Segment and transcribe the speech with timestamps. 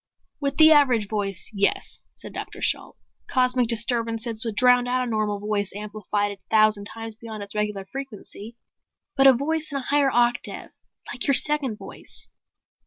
[0.39, 2.59] "With the average voice, yes," said Dr.
[2.59, 2.97] Shalt.
[3.27, 7.85] "Cosmic disturbances would drown out a normal voice amplified a thousand times beyond its regular
[7.85, 8.57] frequency.
[9.15, 10.71] But a voice in a higher octave
[11.05, 12.29] like your second voice